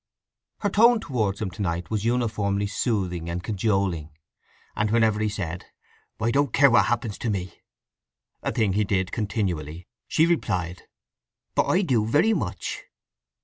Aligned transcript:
Her 0.61 0.69
tone 0.71 0.99
towards 0.99 1.43
him 1.43 1.51
to 1.51 1.61
night 1.61 1.91
was 1.91 2.03
uniformly 2.05 2.65
soothing 2.65 3.29
and 3.29 3.43
cajoling; 3.43 4.09
and 4.75 4.89
whenever 4.89 5.19
he 5.19 5.29
said 5.29 5.67
"I 6.19 6.31
don't 6.31 6.51
care 6.51 6.71
what 6.71 6.85
happens 6.85 7.19
to 7.19 7.29
me," 7.29 7.59
a 8.41 8.51
thing 8.51 8.73
he 8.73 8.83
did 8.83 9.11
continually, 9.11 9.87
she 10.07 10.25
replied, 10.25 10.87
"But 11.53 11.65
I 11.67 11.83
do 11.83 12.03
very 12.07 12.33
much!" 12.33 12.81